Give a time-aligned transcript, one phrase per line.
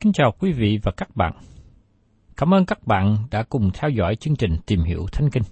[0.00, 1.32] Kính chào quý vị và các bạn.
[2.36, 5.42] Cảm ơn các bạn đã cùng theo dõi chương trình Tìm hiểu Thánh Kinh.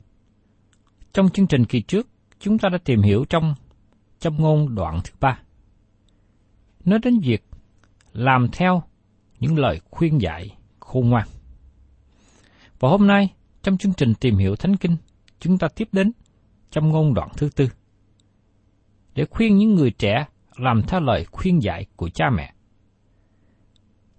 [1.12, 2.08] Trong chương trình kỳ trước,
[2.38, 3.54] chúng ta đã tìm hiểu trong
[4.18, 5.38] trong ngôn đoạn thứ ba.
[6.84, 7.44] Nói đến việc
[8.12, 8.82] làm theo
[9.40, 11.28] những lời khuyên dạy khôn ngoan.
[12.80, 14.96] Và hôm nay, trong chương trình Tìm hiểu Thánh Kinh,
[15.40, 16.12] chúng ta tiếp đến
[16.70, 17.68] trong ngôn đoạn thứ tư.
[19.14, 22.52] Để khuyên những người trẻ làm theo lời khuyên dạy của cha mẹ.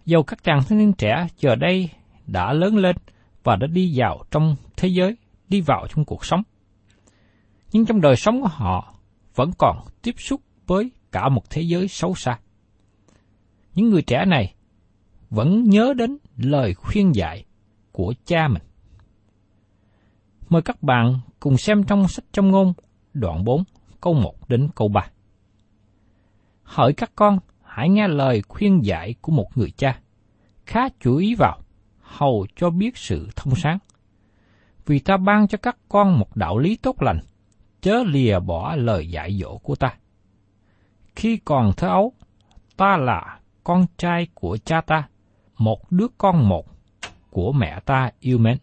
[0.07, 1.89] Dầu các chàng thanh niên trẻ giờ đây
[2.27, 2.95] đã lớn lên
[3.43, 5.17] và đã đi vào trong thế giới,
[5.49, 6.43] đi vào trong cuộc sống.
[7.71, 8.95] Nhưng trong đời sống của họ
[9.35, 12.39] vẫn còn tiếp xúc với cả một thế giới xấu xa.
[13.75, 14.53] Những người trẻ này
[15.29, 17.45] vẫn nhớ đến lời khuyên dạy
[17.91, 18.63] của cha mình.
[20.49, 22.73] Mời các bạn cùng xem trong sách trong ngôn
[23.13, 23.63] đoạn 4
[24.01, 25.07] câu 1 đến câu 3.
[26.63, 27.39] Hỡi các con,
[27.77, 29.99] hãy nghe lời khuyên dạy của một người cha,
[30.65, 31.59] khá chú ý vào,
[32.01, 33.77] hầu cho biết sự thông sáng.
[34.85, 37.19] Vì ta ban cho các con một đạo lý tốt lành,
[37.81, 39.93] chớ lìa bỏ lời dạy dỗ của ta.
[41.15, 42.13] Khi còn thơ ấu,
[42.77, 45.07] ta là con trai của cha ta,
[45.57, 46.65] một đứa con một
[47.29, 48.57] của mẹ ta yêu mến.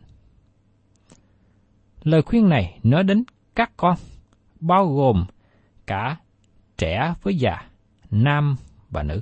[2.02, 3.24] Lời khuyên này nói đến
[3.54, 3.96] các con,
[4.60, 5.26] bao gồm
[5.86, 6.16] cả
[6.76, 7.68] trẻ với già,
[8.10, 8.56] nam
[8.94, 9.20] và nữ.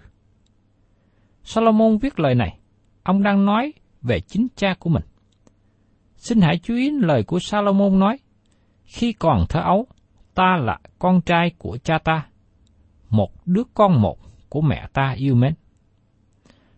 [1.45, 2.59] Solomon viết lời này,
[3.03, 3.73] ông đang nói
[4.03, 5.03] về chính cha của mình.
[6.17, 8.19] Xin hãy chú ý lời của Salomon nói,
[8.85, 9.87] khi còn thơ ấu,
[10.35, 12.27] ta là con trai của cha ta,
[13.11, 14.19] một đứa con một
[14.49, 15.55] của mẹ ta yêu mến.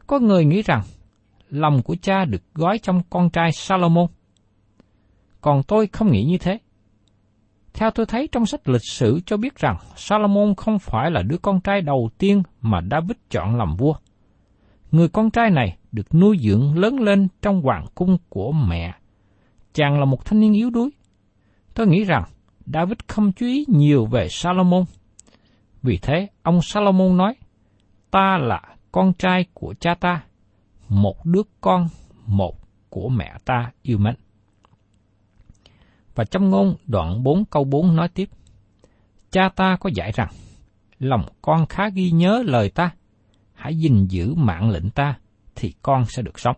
[0.06, 0.82] Có người nghĩ rằng
[1.48, 4.06] lòng của cha được gói trong con trai Salomon.
[5.40, 6.58] Còn tôi không nghĩ như thế.
[7.74, 11.36] Theo tôi thấy trong sách lịch sử cho biết rằng Salomon không phải là đứa
[11.38, 13.94] con trai đầu tiên mà David chọn làm vua.
[14.90, 18.94] Người con trai này được nuôi dưỡng lớn lên trong hoàng cung của mẹ.
[19.72, 20.90] Chàng là một thanh niên yếu đuối.
[21.74, 22.22] Tôi nghĩ rằng
[22.66, 24.84] David không chú ý nhiều về Salomon.
[25.82, 27.34] Vì thế, ông Salomon nói,
[28.10, 28.62] ta là
[28.92, 30.24] con trai của cha ta,
[30.88, 31.88] một đứa con
[32.26, 32.56] một
[32.90, 34.14] của mẹ ta yêu mến.
[36.14, 38.28] Và trong ngôn đoạn 4 câu 4 nói tiếp,
[39.30, 40.28] Cha ta có dạy rằng,
[40.98, 42.90] lòng con khá ghi nhớ lời ta,
[43.52, 45.18] hãy gìn giữ mạng lệnh ta,
[45.54, 46.56] thì con sẽ được sống.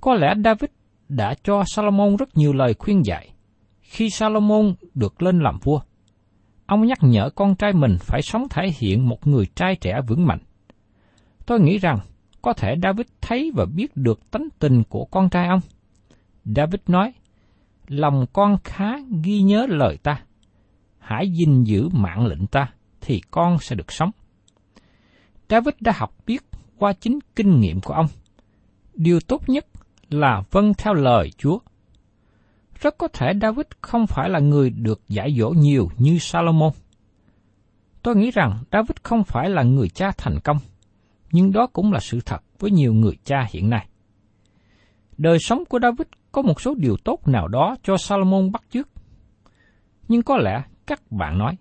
[0.00, 0.70] Có lẽ David
[1.08, 3.28] đã cho Salomon rất nhiều lời khuyên dạy.
[3.80, 5.80] Khi Salomon được lên làm vua,
[6.66, 10.26] ông nhắc nhở con trai mình phải sống thể hiện một người trai trẻ vững
[10.26, 10.40] mạnh.
[11.46, 11.98] Tôi nghĩ rằng
[12.42, 15.60] có thể David thấy và biết được tánh tình của con trai ông.
[16.44, 17.12] David nói,
[17.88, 18.92] lòng con khá
[19.22, 20.22] ghi nhớ lời ta.
[20.98, 24.10] Hãy gìn giữ mạng lệnh ta, thì con sẽ được sống.
[25.48, 26.42] David đã học biết
[26.78, 28.06] qua chính kinh nghiệm của ông.
[28.94, 29.66] Điều tốt nhất
[30.10, 31.58] là vâng theo lời Chúa.
[32.80, 36.72] Rất có thể David không phải là người được dạy dỗ nhiều như Salomon.
[38.02, 40.56] Tôi nghĩ rằng David không phải là người cha thành công,
[41.32, 43.86] nhưng đó cũng là sự thật với nhiều người cha hiện nay.
[45.18, 48.88] Đời sống của David có một số điều tốt nào đó cho Salomon bắt chước.
[50.08, 51.56] Nhưng có lẽ các bạn nói,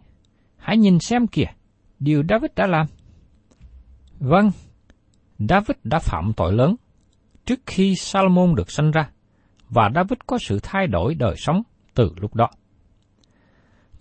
[0.57, 1.51] hãy nhìn xem kìa,
[1.99, 2.87] điều David đã làm.
[4.19, 4.51] Vâng,
[5.39, 6.75] David đã phạm tội lớn
[7.45, 9.09] trước khi Salomon được sanh ra,
[9.69, 11.63] và David có sự thay đổi đời sống
[11.93, 12.49] từ lúc đó.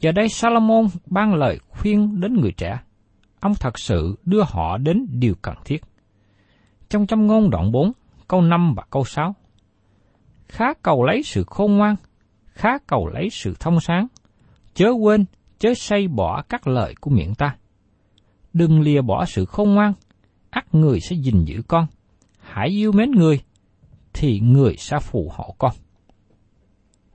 [0.01, 2.81] Giờ đây Salomon ban lời khuyên đến người trẻ.
[3.41, 5.83] Ông thật sự đưa họ đến điều cần thiết.
[6.89, 7.93] Trong châm ngôn đoạn 4,
[8.29, 9.35] câu 5 và câu 6.
[10.51, 11.97] Khá cầu lấy sự khôn ngoan,
[12.47, 14.07] khá cầu lấy sự thông sáng,
[14.75, 15.25] chớ quên,
[15.59, 17.57] chớ say bỏ các lời của miệng ta.
[18.53, 19.93] Đừng lìa bỏ sự khôn ngoan,
[20.51, 21.87] ắt người sẽ gìn giữ con.
[22.39, 23.41] Hãy yêu mến người,
[24.13, 25.73] thì người sẽ phù hộ con.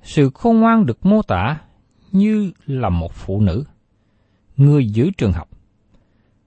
[0.04, 1.62] Sự khôn ngoan được mô tả
[2.12, 3.64] như là một phụ nữ,
[4.58, 5.50] người giữ trường học.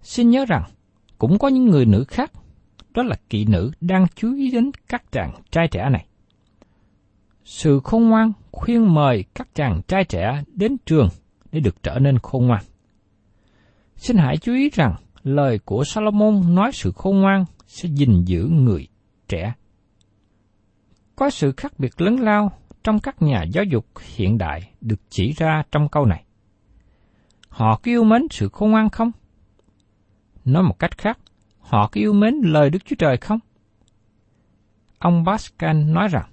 [0.03, 0.65] Xin nhớ rằng,
[1.19, 2.33] cũng có những người nữ khác,
[2.95, 6.08] đó là kỵ nữ đang chú ý đến các chàng trai trẻ này.
[7.49, 11.09] Sự khôn ngoan khuyên mời các chàng trai trẻ đến trường
[11.53, 12.65] để được trở nên khôn ngoan.
[13.97, 18.49] Xin hãy chú ý rằng lời của Salomon nói sự khôn ngoan sẽ gìn giữ
[18.51, 18.89] người
[19.29, 19.55] trẻ.
[21.17, 22.53] Có sự khác biệt lớn lao
[22.85, 26.25] trong các nhà giáo dục hiện đại được chỉ ra trong câu này.
[27.49, 29.11] Họ có yêu mến sự khôn ngoan không?
[30.45, 31.19] Nói một cách khác,
[31.61, 33.39] họ có yêu mến lời Đức Chúa Trời không?
[34.99, 36.31] Ông Pascal nói rằng,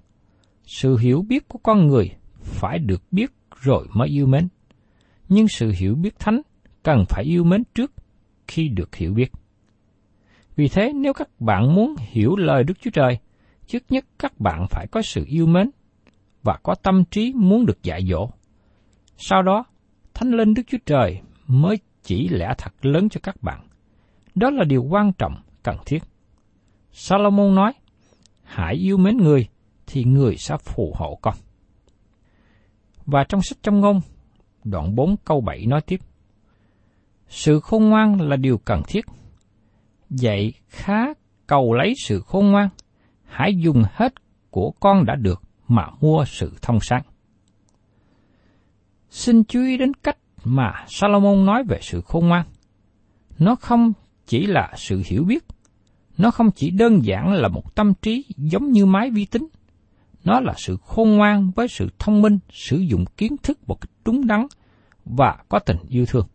[0.65, 3.31] sự hiểu biết của con người phải được biết
[3.61, 4.47] rồi mới yêu mến.
[5.29, 6.41] Nhưng sự hiểu biết thánh
[6.83, 7.91] cần phải yêu mến trước
[8.47, 9.31] khi được hiểu biết.
[10.55, 13.17] Vì thế, nếu các bạn muốn hiểu lời Đức Chúa Trời,
[13.67, 15.69] trước nhất các bạn phải có sự yêu mến
[16.43, 18.29] và có tâm trí muốn được dạy dỗ.
[19.17, 19.65] Sau đó,
[20.13, 23.67] Thánh Linh Đức Chúa Trời mới chỉ lẽ thật lớn cho các bạn.
[24.35, 26.03] Đó là điều quan trọng, cần thiết.
[26.91, 27.73] Salomon nói,
[28.43, 29.47] hãy yêu mến người,
[29.95, 31.35] thì người sẽ phù hộ con.
[33.05, 34.01] Và trong sách trong ngôn,
[34.63, 35.99] đoạn 4 câu 7 nói tiếp,
[37.29, 39.05] Sự khôn ngoan là điều cần thiết.
[40.09, 41.05] Vậy khá
[41.47, 42.69] cầu lấy sự khôn ngoan,
[43.23, 44.13] hãy dùng hết
[44.49, 47.03] của con đã được mà mua sự thông sáng.
[49.09, 52.45] Xin chú ý đến cách mà Salomon nói về sự khôn ngoan.
[53.39, 53.93] Nó không
[54.27, 55.45] chỉ là sự hiểu biết,
[56.17, 59.47] nó không chỉ đơn giản là một tâm trí giống như máy vi tính.
[60.25, 63.89] Nó là sự khôn ngoan với sự thông minh, sử dụng kiến thức một cách
[64.05, 64.47] đúng đắn
[65.05, 66.27] và có tình yêu thương.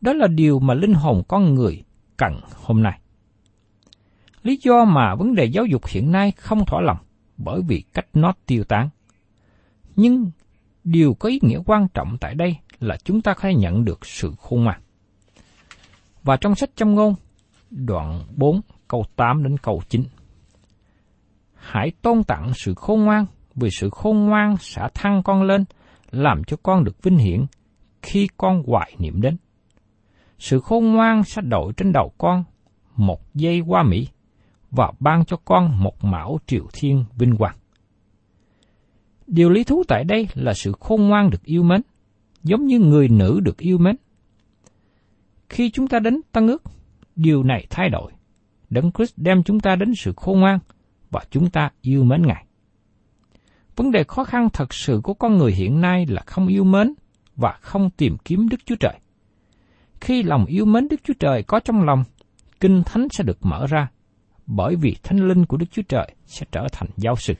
[0.00, 1.82] Đó là điều mà linh hồn con người
[2.16, 3.00] cần hôm nay.
[4.42, 6.98] Lý do mà vấn đề giáo dục hiện nay không thỏa lòng
[7.36, 8.88] bởi vì cách nó tiêu tán.
[9.96, 10.30] Nhưng
[10.84, 14.32] điều có ý nghĩa quan trọng tại đây là chúng ta khai nhận được sự
[14.38, 14.80] khôn ngoan.
[16.22, 17.14] Và trong sách châm ngôn,
[17.70, 20.04] đoạn 4, câu 8 đến câu 9.
[21.68, 25.64] Hãy tôn tặng sự khôn ngoan, vì sự khôn ngoan sẽ thăng con lên,
[26.10, 27.46] làm cho con được vinh hiển
[28.02, 29.36] khi con hoài niệm đến.
[30.38, 32.44] Sự khôn ngoan sẽ đội trên đầu con
[32.96, 34.08] một dây hoa mỹ,
[34.70, 37.56] và ban cho con một mão triều thiên vinh quang.
[39.26, 41.82] Điều lý thú tại đây là sự khôn ngoan được yêu mến,
[42.42, 43.96] giống như người nữ được yêu mến.
[45.48, 46.62] Khi chúng ta đến Tân ước,
[47.16, 48.12] điều này thay đổi.
[48.70, 50.58] Đấng Christ đem chúng ta đến sự khôn ngoan
[51.10, 52.46] và chúng ta yêu mến Ngài.
[53.76, 56.94] Vấn đề khó khăn thật sự của con người hiện nay là không yêu mến
[57.36, 58.98] và không tìm kiếm Đức Chúa Trời.
[60.00, 62.04] Khi lòng yêu mến Đức Chúa Trời có trong lòng,
[62.60, 63.88] Kinh Thánh sẽ được mở ra
[64.46, 67.34] bởi vì Thánh Linh của Đức Chúa Trời sẽ trở thành giáo sư.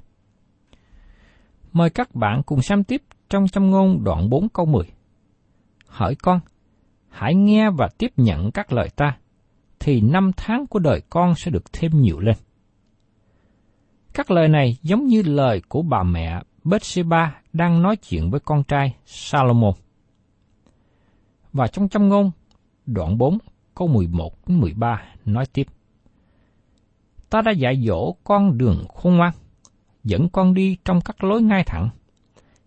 [1.73, 4.85] Mời các bạn cùng xem tiếp trong châm ngôn đoạn 4 câu 10.
[5.87, 6.41] Hỏi con,
[7.09, 9.17] hãy nghe và tiếp nhận các lời ta,
[9.79, 12.37] thì năm tháng của đời con sẽ được thêm nhiều lên.
[14.17, 18.63] Các lời này giống như lời của bà mẹ Bethsheba đang nói chuyện với con
[18.63, 19.75] trai Salomon.
[21.53, 22.31] Và trong châm ngôn,
[22.87, 23.39] đoạn 4,
[23.75, 25.67] câu 11 đến 13 nói tiếp
[27.31, 29.33] ta đã dạy dỗ con đường khôn ngoan,
[30.05, 31.91] dẫn con đi trong các lối ngay thẳng.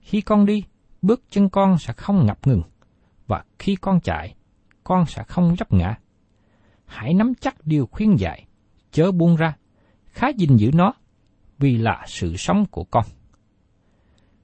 [0.01, 0.63] Khi con đi,
[1.01, 2.61] bước chân con sẽ không ngập ngừng,
[3.27, 4.35] và khi con chạy,
[4.83, 5.95] con sẽ không dấp ngã.
[6.85, 8.45] Hãy nắm chắc điều khuyên dạy,
[8.91, 9.57] chớ buông ra,
[10.05, 10.93] khá gìn giữ nó,
[11.59, 13.05] vì là sự sống của con.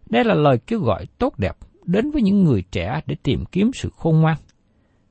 [0.10, 3.72] Đây là lời kêu gọi tốt đẹp đến với những người trẻ để tìm kiếm
[3.74, 4.38] sự khôn ngoan.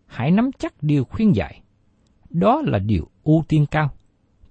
[0.06, 1.62] Hãy nắm chắc điều khuyên dạy.
[2.30, 3.90] Đó là điều ưu tiên cao.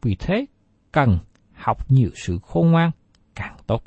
[0.01, 0.45] Vì thế,
[0.91, 1.17] cần
[1.53, 2.91] học nhiều sự khôn ngoan
[3.35, 3.83] càng tốt.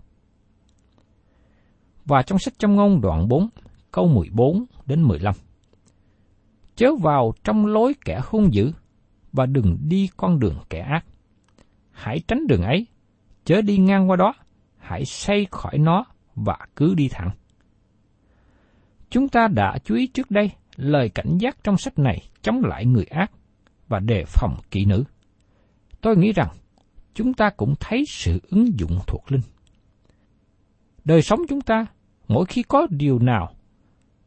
[2.05, 3.49] Và trong sách trong ngôn đoạn 4,
[3.93, 5.35] câu 14 đến 15.
[6.77, 8.73] Chớ vào trong lối kẻ hung dữ,
[9.33, 11.05] và đừng đi con đường kẻ ác.
[11.91, 12.87] Hãy tránh đường ấy,
[13.47, 14.35] chớ đi ngang qua đó,
[14.79, 17.31] hãy xây khỏi nó và cứ đi thẳng.
[19.11, 22.87] Chúng ta đã chú ý trước đây lời cảnh giác trong sách này chống lại
[22.87, 23.31] người ác
[23.89, 25.05] và đề phòng kỹ nữ.
[26.01, 26.49] Tôi nghĩ rằng
[27.15, 29.43] chúng ta cũng thấy sự ứng dụng thuộc linh.
[31.05, 31.87] Đời sống chúng ta,
[32.29, 33.55] mỗi khi có điều nào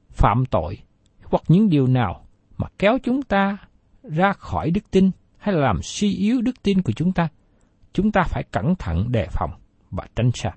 [0.10, 0.78] phạm tội
[1.24, 2.26] hoặc những điều nào
[2.58, 3.58] mà kéo chúng ta
[4.04, 7.28] ra khỏi đức tin hay là làm suy yếu đức tin của chúng ta,
[7.93, 9.51] chúng ta phải cẩn thận đề phòng
[9.91, 10.50] và tránh xa.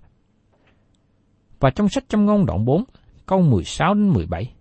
[1.60, 2.84] Và trong sách trong ngôn đoạn 4,
[3.26, 4.54] câu 16 đến 17.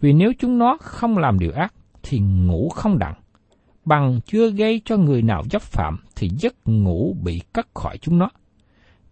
[0.00, 3.14] Vì nếu chúng nó không làm điều ác, thì ngủ không đặng.
[3.84, 8.18] Bằng chưa gây cho người nào dấp phạm, thì giấc ngủ bị cắt khỏi chúng
[8.18, 8.28] nó.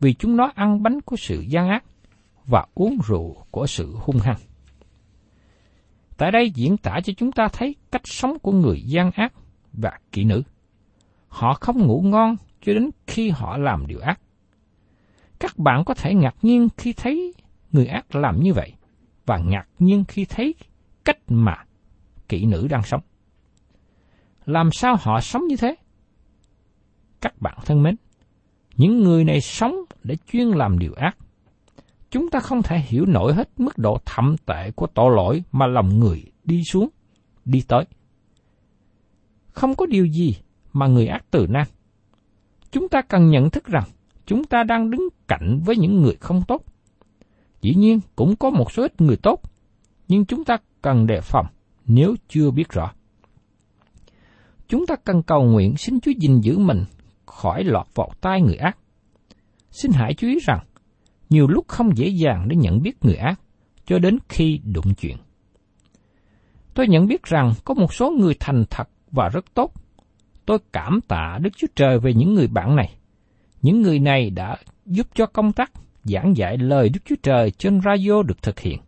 [0.00, 1.84] Vì chúng nó ăn bánh của sự gian ác,
[2.46, 4.38] và uống rượu của sự hung hăng.
[6.16, 9.32] Tại đây diễn tả cho chúng ta thấy cách sống của người gian ác
[9.72, 10.42] và kỹ nữ.
[11.28, 14.20] Họ không ngủ ngon cho đến khi họ làm điều ác.
[15.38, 17.34] Các bạn có thể ngạc nhiên khi thấy
[17.72, 18.72] người ác làm như vậy,
[19.26, 20.54] và ngạc nhiên khi thấy
[21.04, 21.64] cách mà
[22.28, 23.00] kỹ nữ đang sống.
[24.46, 25.74] Làm sao họ sống như thế?
[27.20, 27.96] Các bạn thân mến,
[28.76, 31.16] những người này sống để chuyên làm điều ác.
[32.10, 35.66] Chúng ta không thể hiểu nổi hết mức độ thậm tệ của tội lỗi mà
[35.66, 36.88] lòng người đi xuống,
[37.44, 37.84] đi tới.
[39.48, 40.34] Không có điều gì
[40.78, 41.66] mà người ác từ nan.
[42.70, 43.84] Chúng ta cần nhận thức rằng
[44.26, 46.62] chúng ta đang đứng cạnh với những người không tốt.
[47.62, 49.42] Dĩ nhiên cũng có một số ít người tốt,
[50.08, 51.46] nhưng chúng ta cần đề phòng
[51.86, 52.92] nếu chưa biết rõ.
[54.68, 56.84] Chúng ta cần cầu nguyện xin Chúa gìn giữ mình
[57.26, 58.78] khỏi lọt vào tay người ác.
[59.70, 60.64] Xin hãy chú ý rằng,
[61.30, 63.40] nhiều lúc không dễ dàng để nhận biết người ác,
[63.86, 65.16] cho đến khi đụng chuyện.
[66.74, 69.72] Tôi nhận biết rằng có một số người thành thật và rất tốt.
[70.48, 72.94] Tôi cảm tạ Đức Chúa Trời về những người bạn này.
[73.62, 75.72] Những người này đã giúp cho công tác
[76.04, 78.80] giảng dạy lời Đức Chúa Trời trên radio được thực hiện.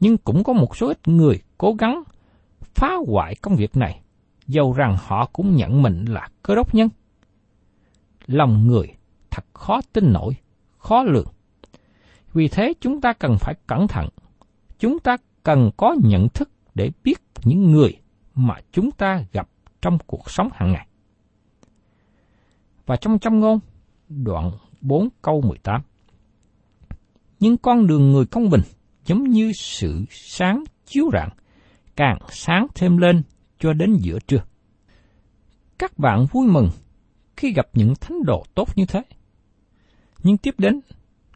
[0.00, 2.02] Nhưng cũng có một số ít người cố gắng
[2.74, 4.00] phá hoại công việc này,
[4.46, 6.88] dầu rằng họ cũng nhận mình là cơ đốc nhân.
[8.26, 8.86] Lòng người
[9.30, 10.34] thật khó tin nổi,
[10.78, 11.28] khó lường.
[12.32, 14.08] Vì thế chúng ta cần phải cẩn thận.
[14.78, 17.96] Chúng ta cần có nhận thức để biết những người
[18.34, 19.48] mà chúng ta gặp
[19.82, 20.86] trong cuộc sống hàng ngày.
[22.86, 23.58] Và trong trong ngôn,
[24.08, 25.82] đoạn 4 câu 18.
[27.40, 28.62] Nhưng con đường người công bình
[29.04, 31.28] giống như sự sáng chiếu rạng,
[31.96, 33.22] càng sáng thêm lên
[33.58, 34.44] cho đến giữa trưa.
[35.78, 36.68] Các bạn vui mừng
[37.36, 39.02] khi gặp những thánh đồ tốt như thế.
[40.22, 40.80] Nhưng tiếp đến,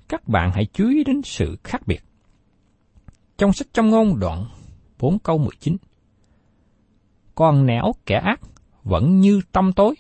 [0.09, 2.03] các bạn hãy chú ý đến sự khác biệt.
[3.39, 4.45] Trong sách trong ngôn đoạn
[4.99, 5.77] 4 câu 19
[7.37, 8.41] con nẻo kẻ ác
[8.85, 9.95] vẫn như tâm tối,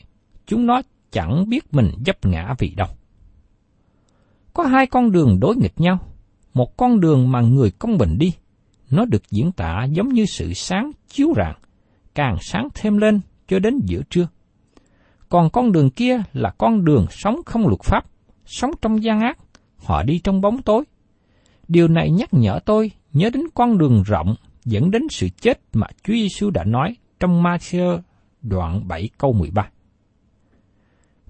[0.46, 2.88] chúng nó chẳng biết mình dấp ngã vì đâu.
[4.54, 5.98] Có hai con đường đối nghịch nhau,
[6.54, 8.32] một con đường mà người công bình đi,
[8.90, 11.56] nó được diễn tả giống như sự sáng chiếu rạng,
[12.14, 14.28] càng sáng thêm lên cho đến giữa trưa.
[15.28, 18.04] Còn con đường kia là con đường sống không luật pháp,
[18.44, 19.38] sống trong gian ác,
[19.76, 20.84] họ đi trong bóng tối.
[21.68, 25.86] Điều này nhắc nhở tôi nhớ đến con đường rộng dẫn đến sự chết mà
[26.04, 28.00] Chúa Giêsu đã nói trong Matthew
[28.42, 29.70] đoạn 7 câu 13.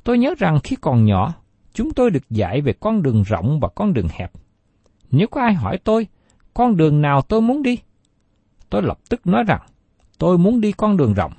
[0.05, 1.35] Tôi nhớ rằng khi còn nhỏ,
[1.73, 4.33] chúng tôi được dạy về con đường rộng và con đường hẹp.
[5.11, 6.07] Nếu có ai hỏi tôi,
[6.55, 7.79] con đường nào tôi muốn đi?
[8.71, 9.61] Tôi lập tức nói rằng,
[10.19, 11.33] tôi muốn đi con đường rộng.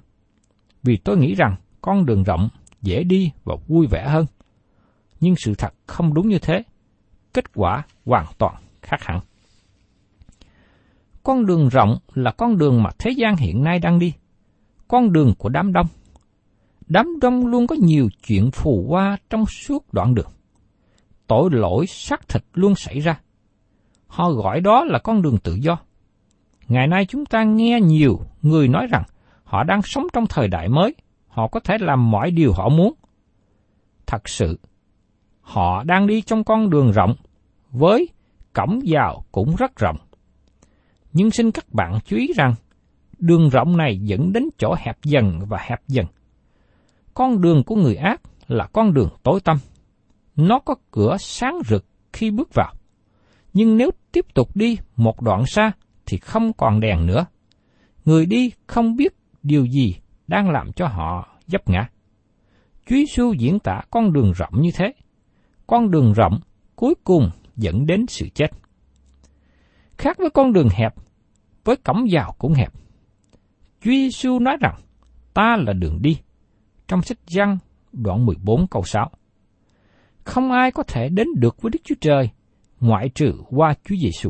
[0.83, 2.49] Vì tôi nghĩ rằng con đường rộng
[2.81, 4.25] dễ đi và vui vẻ hơn.
[5.19, 6.63] Nhưng sự thật không đúng như thế.
[7.33, 9.19] Kết quả hoàn toàn khác hẳn.
[11.23, 14.13] Con đường rộng là con đường mà thế gian hiện nay đang đi.
[14.87, 15.87] Con đường của đám đông.
[16.87, 20.29] Đám đông luôn có nhiều chuyện phù hoa trong suốt đoạn đường.
[21.27, 23.19] Tội lỗi xác thịt luôn xảy ra.
[24.07, 25.77] Họ gọi đó là con đường tự do.
[26.67, 29.03] Ngày nay chúng ta nghe nhiều người nói rằng
[29.43, 30.95] họ đang sống trong thời đại mới,
[31.27, 32.93] họ có thể làm mọi điều họ muốn.
[34.07, 34.59] Thật sự,
[35.41, 37.15] họ đang đi trong con đường rộng,
[37.71, 38.09] với
[38.53, 39.97] cổng vào cũng rất rộng.
[41.13, 42.53] Nhưng xin các bạn chú ý rằng,
[43.19, 46.05] đường rộng này dẫn đến chỗ hẹp dần và hẹp dần.
[47.13, 49.57] con đường của người ác là con đường tối tăm.
[50.35, 52.73] Nó có cửa sáng rực khi bước vào.
[53.53, 55.71] Nhưng nếu tiếp tục đi một đoạn xa
[56.05, 57.25] thì không còn đèn nữa.
[58.05, 59.95] Người đi không biết điều gì
[60.27, 61.89] đang làm cho họ dấp ngã.
[62.85, 64.93] Chúa Giêsu diễn tả con đường rộng như thế.
[65.67, 66.39] Con đường rộng
[66.75, 68.51] cuối cùng dẫn đến sự chết.
[69.97, 70.93] Khác với con đường hẹp,
[71.63, 72.73] với cổng vào cũng hẹp.
[73.81, 74.75] Chúa Giêsu nói rằng,
[75.33, 76.17] ta là đường đi.
[76.87, 77.57] Trong sách Giăng
[77.93, 79.09] đoạn 14 câu 6.
[80.23, 82.29] Không ai có thể đến được với Đức Chúa Trời
[82.79, 84.29] ngoại trừ qua Chúa Giêsu.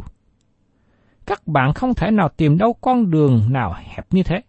[1.25, 4.41] Các bạn không thể nào tìm đâu con đường nào hẹp như thế.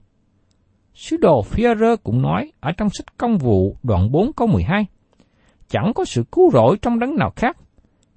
[0.95, 4.87] Sứ đồ Führer cũng nói ở trong sách công vụ đoạn 4 câu 12,
[5.69, 7.57] chẳng có sự cứu rỗi trong đấng nào khác,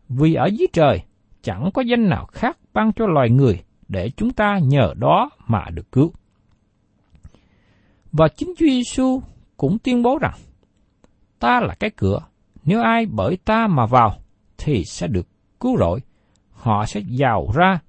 [0.10, 1.02] vì ở dưới trời
[1.42, 5.66] chẳng có danh nào khác ban cho loài người để chúng ta nhờ đó mà
[5.74, 6.14] được cứu.
[8.12, 9.22] Và chính Chúa Giêsu
[9.58, 10.34] cũng tuyên bố rằng,
[11.40, 12.20] ta là cái cửa,
[12.64, 14.18] nếu ai bởi ta mà vào
[14.58, 15.28] thì sẽ được
[15.60, 16.00] cứu rỗi,
[16.52, 17.80] họ sẽ giàu ra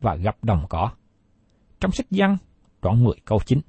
[0.00, 0.90] và gặp đồng cỏ.
[1.80, 2.36] Trong sách văn,
[2.82, 3.60] đoạn 10 câu 9.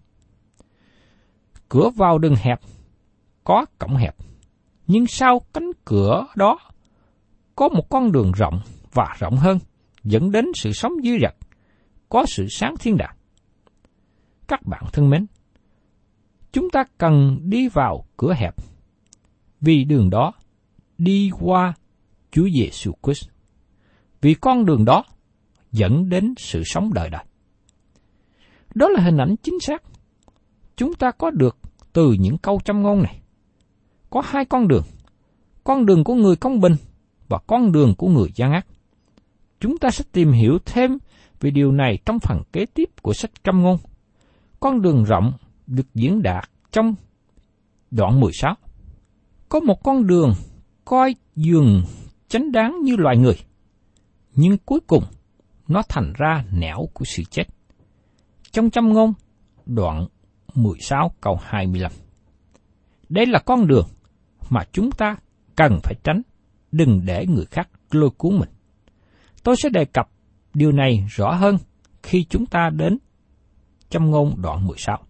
[1.69, 2.59] Cửa vào đường hẹp,
[3.43, 4.15] có cổng hẹp,
[4.87, 6.59] nhưng sau cánh cửa đó
[7.55, 8.61] có một con đường rộng
[8.93, 9.59] và rộng hơn,
[10.03, 11.35] dẫn đến sự sống dư dật,
[12.09, 13.15] có sự sáng thiên đàng.
[14.47, 15.25] Các bạn thân mến,
[16.51, 18.55] chúng ta cần đi vào cửa hẹp,
[19.61, 20.33] vì đường đó
[20.97, 21.73] đi qua
[22.31, 23.29] Chúa Giêsu Christ.
[24.21, 25.03] Vì con đường đó
[25.71, 27.23] dẫn đến sự sống đời đời.
[28.75, 29.83] Đó là hình ảnh chính xác.
[30.75, 31.57] Chúng ta có được
[31.93, 33.19] từ những câu châm ngôn này.
[34.09, 34.83] Có hai con đường.
[35.63, 36.75] Con đường của người công bình
[37.27, 38.67] và con đường của người gian ác.
[39.59, 40.97] Chúng ta sẽ tìm hiểu thêm
[41.39, 43.77] về điều này trong phần kế tiếp của sách châm ngôn.
[44.59, 45.33] Con đường rộng
[45.67, 46.95] được diễn đạt trong
[47.91, 48.55] đoạn 16.
[49.49, 50.33] Có một con đường
[50.85, 51.83] coi dường
[52.27, 53.35] chánh đáng như loài người,
[54.35, 55.03] nhưng cuối cùng
[55.67, 57.43] nó thành ra nẻo của sự chết.
[58.51, 59.13] Trong châm ngôn,
[59.65, 60.07] đoạn
[60.53, 61.91] 16 câu 25.
[63.09, 63.87] Đây là con đường
[64.49, 65.15] mà chúng ta
[65.55, 66.21] cần phải tránh,
[66.71, 68.49] đừng để người khác lôi cuốn mình.
[69.43, 70.09] Tôi sẽ đề cập
[70.53, 71.57] điều này rõ hơn
[72.03, 72.97] khi chúng ta đến
[73.89, 75.03] châm ngôn đoạn 16.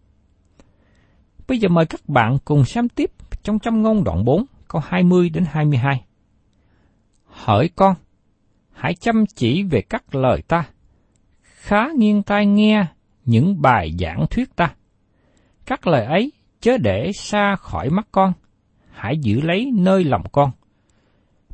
[1.51, 3.11] Bây giờ mời các bạn cùng xem tiếp
[3.43, 6.03] trong trăm ngôn đoạn 4 câu 20 đến 22.
[7.25, 7.95] Hỡi con,
[8.71, 10.63] hãy chăm chỉ về các lời ta,
[11.41, 12.85] khá nghiêng tai nghe
[13.25, 14.75] những bài giảng thuyết ta.
[15.65, 18.33] Các lời ấy chớ để xa khỏi mắt con,
[18.91, 20.51] hãy giữ lấy nơi lòng con.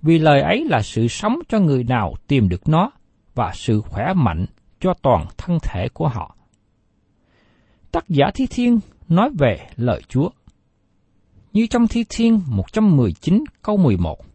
[0.01, 2.91] Vì lời ấy là sự sống cho người nào tìm được nó
[3.35, 4.45] và sự khỏe mạnh
[4.79, 6.35] cho toàn thân thể của họ.
[7.91, 8.79] Tác giả Thi Thiên
[9.09, 10.29] nói về lời Chúa.
[11.53, 14.27] Như trong Thi Thiên 119 câu 11,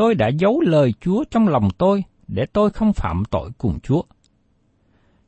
[0.00, 4.02] Tôi đã giấu lời Chúa trong lòng tôi để tôi không phạm tội cùng Chúa.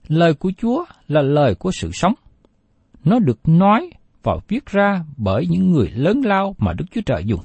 [0.09, 2.15] Lời của Chúa là lời của sự sống.
[3.05, 3.91] Nó được nói
[4.23, 7.41] và viết ra bởi những người lớn lao mà Đức Chúa Trời dùng.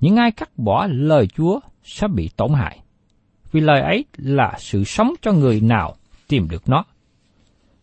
[0.00, 2.80] Những ai cắt bỏ lời Chúa sẽ bị tổn hại,
[3.52, 5.96] vì lời ấy là sự sống cho người nào
[6.28, 6.84] tìm được nó.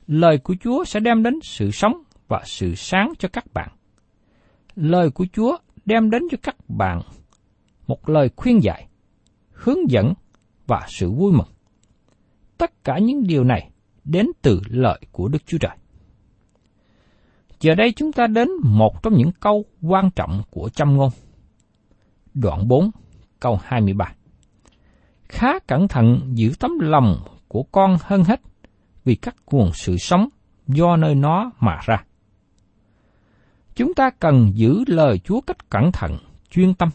[0.07, 3.69] Lời của Chúa sẽ đem đến sự sống và sự sáng cho các bạn.
[4.75, 7.01] Lời của Chúa đem đến cho các bạn
[7.87, 8.87] một lời khuyên dạy,
[9.51, 10.13] hướng dẫn
[10.67, 11.47] và sự vui mừng.
[12.57, 13.69] Tất cả những điều này
[14.03, 15.77] đến từ lợi của Đức Chúa Trời.
[17.59, 21.09] Giờ đây chúng ta đến một trong những câu quan trọng của châm ngôn.
[22.33, 22.91] Đoạn 4,
[23.39, 24.13] câu 23.
[25.23, 28.41] Khá cẩn thận giữ tấm lòng của con hơn hết,
[29.03, 30.29] vì các nguồn sự sống
[30.67, 32.03] do nơi nó mà ra.
[33.81, 36.17] Chúng ta cần giữ lời Chúa cách cẩn thận,
[36.49, 36.89] chuyên tâm.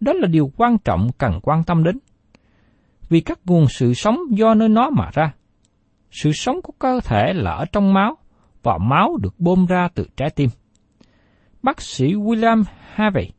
[0.00, 1.98] Đó là điều quan trọng cần quan tâm đến.
[3.08, 5.34] Vì các nguồn sự sống do nơi nó mà ra.
[6.10, 8.16] Sự sống của cơ thể là ở trong máu,
[8.62, 10.48] và máu được bơm ra từ trái tim.
[11.62, 13.30] Bác sĩ William Harvey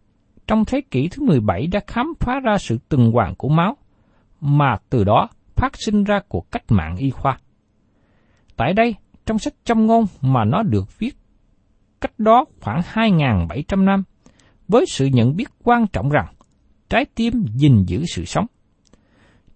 [0.48, 3.78] trong thế kỷ thứ 17 đã khám phá ra sự tuần hoàn của máu,
[4.42, 7.38] mà từ đó phát sinh ra cuộc cách mạng y khoa.
[8.56, 11.18] Tại đây, trong sách châm ngôn mà nó được viết
[12.02, 14.04] cách đó khoảng 2.700 năm,
[14.68, 16.34] với sự nhận biết quan trọng rằng
[16.90, 18.46] trái tim gìn giữ sự sống.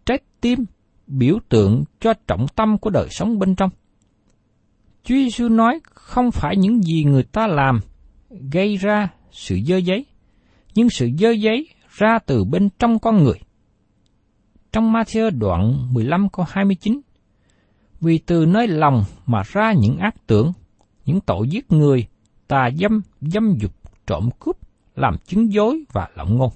[0.06, 0.60] Trái tim
[1.08, 3.70] biểu tượng cho trọng tâm của đời sống bên trong.
[5.04, 7.80] Chúa Giêsu nói không phải những gì người ta làm
[8.52, 10.06] gây ra sự dơ giấy,
[10.76, 13.40] nhưng sự dơ giấy ra từ bên trong con người.
[14.72, 17.02] Trong Matthew đoạn 15 câu 29,
[18.02, 20.52] vì từ nơi lòng mà ra những ác tưởng,
[21.06, 22.08] những tội giết người,
[22.52, 23.72] tà dâm, dâm dục,
[24.08, 24.58] trộm cướp,
[24.96, 26.50] làm chứng dối và lộng ngôn.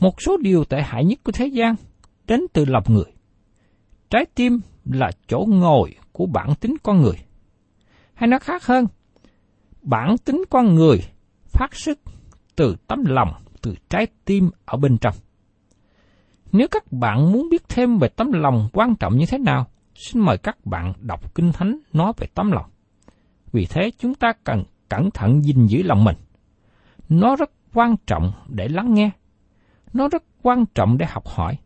[0.00, 1.74] Một số điều tệ hại nhất của thế gian
[2.26, 3.12] đến từ lòng người.
[4.10, 7.16] Trái tim là chỗ ngồi của bản tính con người.
[8.14, 8.86] Hay nói khác hơn,
[9.82, 10.98] bản tính con người
[11.44, 11.98] phát xuất
[12.56, 13.32] từ tấm lòng,
[13.62, 15.14] từ trái tim ở bên trong.
[16.52, 20.22] Nếu các bạn muốn biết thêm về tấm lòng quan trọng như thế nào, xin
[20.22, 22.72] mời các bạn đọc Kinh Thánh nói về tấm lòng.
[23.52, 26.16] Vì thế chúng ta cần cẩn thận gìn giữ lòng mình.
[27.08, 29.10] Nó rất quan trọng để lắng nghe.
[29.92, 31.58] Nó rất quan trọng để học hỏi.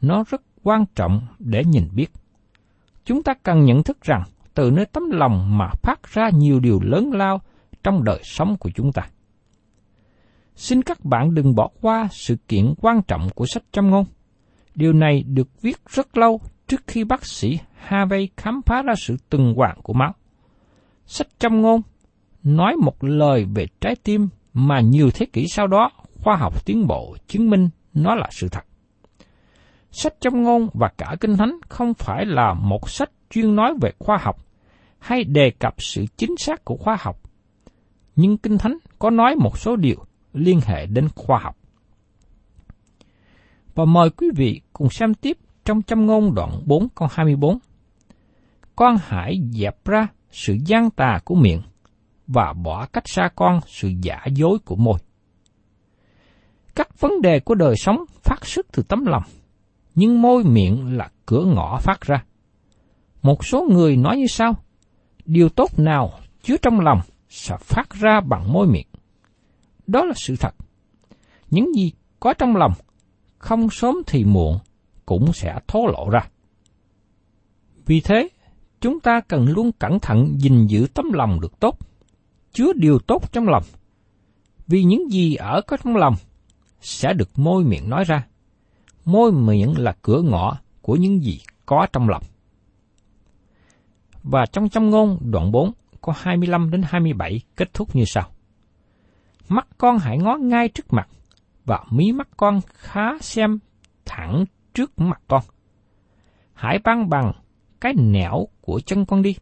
[0.00, 2.10] Nó rất quan trọng để nhìn biết.
[3.04, 4.22] Chúng ta cần nhận thức rằng
[4.54, 7.40] từ nơi tấm lòng mà phát ra nhiều điều lớn lao
[7.82, 9.08] trong đời sống của chúng ta.
[10.54, 14.04] Xin các bạn đừng bỏ qua sự kiện quan trọng của sách châm ngôn.
[14.74, 19.16] Điều này được viết rất lâu trước khi bác sĩ Harvey khám phá ra sự
[19.28, 20.14] tuần hoàn của máu.
[21.08, 21.82] Sách trăm ngôn,
[22.42, 25.90] nói một lời về trái tim mà nhiều thế kỷ sau đó
[26.22, 28.64] khoa học tiến bộ chứng minh nó là sự thật.
[29.90, 33.90] Sách trăm ngôn và cả Kinh Thánh không phải là một sách chuyên nói về
[33.98, 34.36] khoa học
[34.98, 37.20] hay đề cập sự chính xác của khoa học.
[38.16, 41.56] Nhưng Kinh Thánh có nói một số điều liên hệ đến khoa học.
[43.74, 47.58] Và mời quý vị cùng xem tiếp trong châm ngôn đoạn 4 câu 24.
[48.76, 51.62] Con hãy dẹp ra sự gian tà của miệng
[52.26, 54.98] và bỏ cách xa con sự giả dối của môi.
[56.74, 59.22] Các vấn đề của đời sống phát xuất từ tấm lòng,
[59.94, 62.24] nhưng môi miệng là cửa ngõ phát ra.
[63.22, 64.56] Một số người nói như sau,
[65.24, 66.10] điều tốt nào
[66.42, 68.86] chứa trong lòng sẽ phát ra bằng môi miệng.
[69.86, 70.54] Đó là sự thật.
[71.50, 72.72] Những gì có trong lòng,
[73.38, 74.58] không sớm thì muộn,
[75.06, 76.20] cũng sẽ thố lộ ra.
[77.86, 78.28] Vì thế,
[78.80, 81.78] chúng ta cần luôn cẩn thận gìn giữ tấm lòng được tốt,
[82.52, 83.62] chứa điều tốt trong lòng.
[84.66, 86.14] Vì những gì ở có trong lòng
[86.80, 88.26] sẽ được môi miệng nói ra.
[89.04, 92.22] Môi miệng là cửa ngõ của những gì có trong lòng.
[94.22, 98.30] Và trong trong ngôn đoạn 4 có 25 đến 27 kết thúc như sau.
[99.48, 101.08] Mắt con hãy ngó ngay trước mặt,
[101.64, 103.58] và mí mắt con khá xem
[104.04, 105.42] thẳng trước mặt con.
[106.54, 107.32] Hãy băng bằng
[107.80, 109.36] cái nẻo của chân con đi,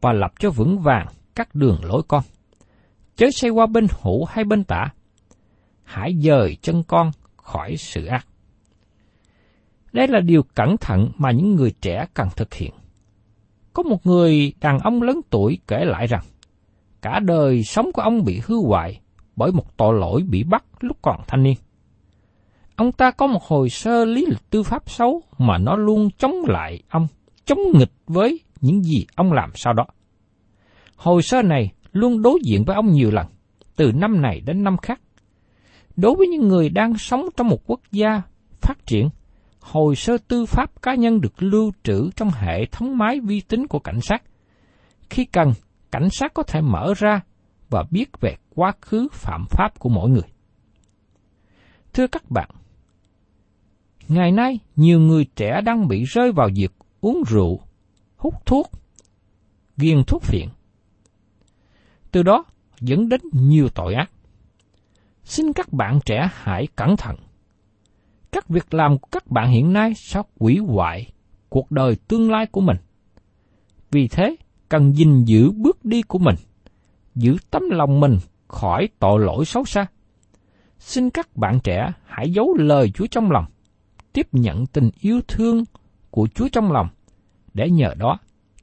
[0.00, 2.22] và lập cho vững vàng các đường lối con.
[3.16, 4.84] Chớ xây qua bên hữu hay bên tả.
[5.82, 8.26] Hãy dời chân con khỏi sự ác.
[9.92, 12.72] Đây là điều cẩn thận mà những người trẻ cần thực hiện.
[13.72, 16.22] Có một người đàn ông lớn tuổi kể lại rằng,
[17.02, 19.00] cả đời sống của ông bị hư hoại
[19.36, 21.56] bởi một tội lỗi bị bắt lúc còn thanh niên.
[22.76, 26.34] Ông ta có một hồ sơ lý lịch tư pháp xấu mà nó luôn chống
[26.48, 27.06] lại ông,
[27.44, 29.86] chống nghịch với những gì ông làm sau đó.
[30.96, 33.26] Hồ sơ này luôn đối diện với ông nhiều lần,
[33.76, 35.00] từ năm này đến năm khác.
[35.96, 38.22] Đối với những người đang sống trong một quốc gia
[38.60, 39.08] phát triển,
[39.60, 43.66] hồ sơ tư pháp cá nhân được lưu trữ trong hệ thống máy vi tính
[43.66, 44.22] của cảnh sát.
[45.10, 45.52] Khi cần,
[45.92, 47.20] cảnh sát có thể mở ra
[47.70, 50.28] và biết về quá khứ phạm pháp của mỗi người.
[51.92, 52.48] Thưa các bạn,
[54.08, 56.72] ngày nay nhiều người trẻ đang bị rơi vào việc
[57.04, 57.60] uống rượu,
[58.16, 58.70] hút thuốc,
[59.76, 60.48] ghiền thuốc phiện.
[62.10, 62.44] Từ đó
[62.80, 64.10] dẫn đến nhiều tội ác.
[65.24, 67.16] Xin các bạn trẻ hãy cẩn thận.
[68.32, 71.12] Các việc làm của các bạn hiện nay sẽ quỷ hoại
[71.48, 72.76] cuộc đời tương lai của mình.
[73.90, 74.36] Vì thế,
[74.68, 76.36] cần gìn giữ bước đi của mình,
[77.14, 79.86] giữ tấm lòng mình khỏi tội lỗi xấu xa.
[80.78, 83.44] Xin các bạn trẻ hãy giấu lời Chúa trong lòng,
[84.12, 85.64] tiếp nhận tình yêu thương
[86.14, 86.88] của Chúa trong lòng,
[87.54, 88.18] để nhờ đó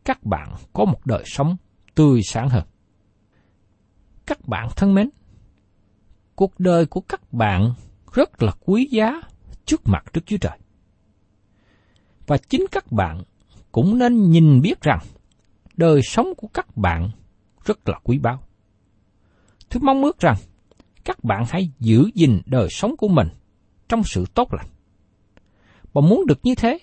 [0.06, 1.56] các bạn có một đời sống
[1.96, 2.64] tươi sáng hơn.
[4.26, 5.10] Các bạn thân mến,
[6.36, 7.74] cuộc đời của các bạn
[8.14, 9.22] rất là quý giá
[9.66, 10.58] trước mặt Đức Chúa Trời.
[12.28, 13.24] Và chính các bạn
[13.72, 15.00] cũng nên nhìn biết rằng
[15.78, 17.10] đời sống của các bạn
[17.66, 18.44] rất là quý báu.
[19.70, 20.36] Tôi mong ước rằng
[21.04, 23.28] các bạn hãy giữ gìn đời sống của mình
[23.90, 24.68] trong sự tốt lành.
[25.94, 26.80] Và muốn được như thế,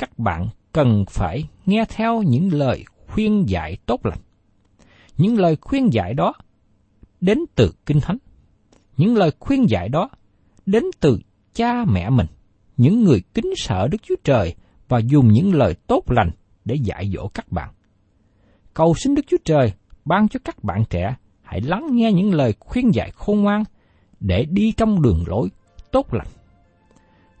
[0.00, 4.18] các bạn cần phải nghe theo những lời khuyên dạy tốt lành.
[5.16, 6.32] Những lời khuyên dạy đó
[7.20, 8.16] đến từ Kinh Thánh.
[8.96, 10.10] Những lời khuyên dạy đó
[10.66, 11.18] đến từ
[11.54, 12.26] cha mẹ mình,
[12.76, 14.54] những người kính sợ Đức Chúa Trời
[14.88, 16.30] và dùng những lời tốt lành
[16.64, 17.70] để dạy dỗ các bạn.
[18.74, 19.72] Cầu xin Đức Chúa Trời
[20.04, 23.64] ban cho các bạn trẻ hãy lắng nghe những lời khuyên dạy khôn ngoan
[24.20, 25.48] để đi trong đường lối
[25.92, 26.28] tốt lành.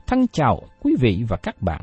[0.06, 1.82] Thân chào quý vị và các bạn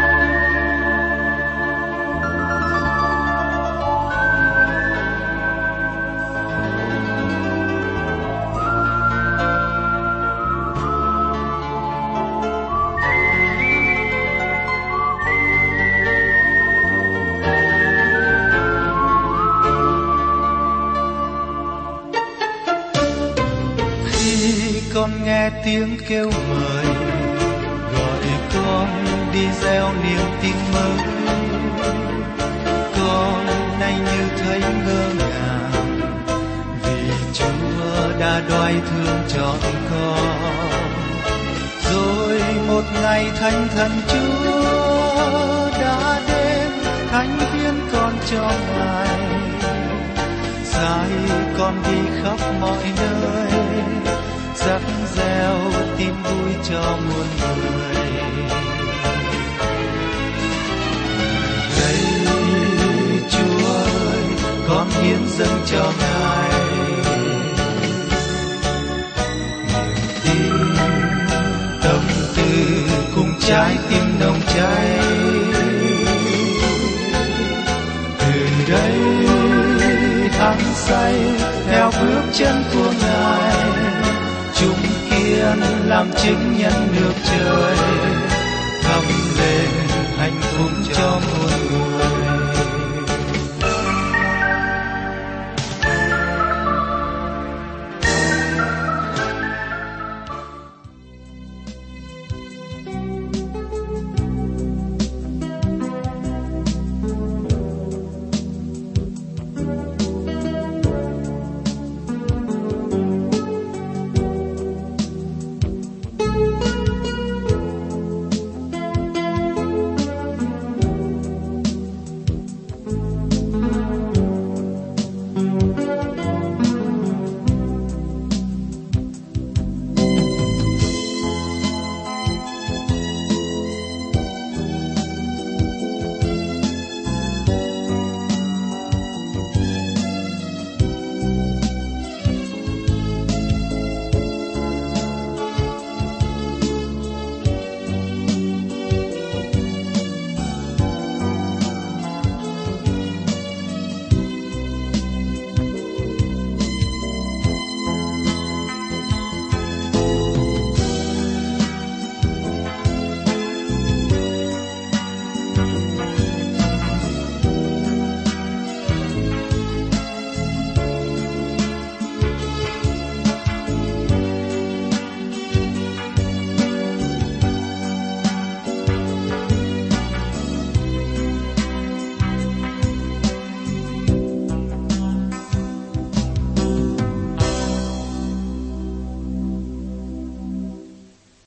[25.41, 26.85] Nghe tiếng kêu mời,
[27.93, 28.23] gọi
[28.53, 28.87] con
[29.33, 31.07] đi gieo niềm tin mới
[32.97, 33.45] con
[33.79, 35.99] nay như thấy ngơ ngàng,
[36.83, 40.71] vì chúa đã đoái thương chọn con.
[41.91, 46.71] Rồi một ngày thánh thần chúa đã đến,
[47.11, 49.19] thánh viên con cho ngài.
[50.63, 51.09] Sai
[51.57, 54.10] con đi khắp mọi nơi
[54.67, 54.81] rắc
[55.15, 55.57] reo
[55.97, 57.95] tin vui cho muôn người.
[61.79, 61.99] Đây
[63.31, 64.23] chúa ơi,
[64.67, 66.49] con hiến dâng cho ngài.
[70.25, 70.75] Niềm tin,
[71.83, 72.01] tâm
[72.35, 72.43] tư
[73.15, 74.99] cùng trái tim nồng cháy.
[78.19, 78.41] Từ
[78.73, 78.97] đây
[80.39, 81.15] hắn say
[81.67, 83.70] theo bước chân của ngài
[85.59, 87.77] dân làm chứng nhân nước trời.
[88.83, 89.03] Thăm
[89.37, 89.60] về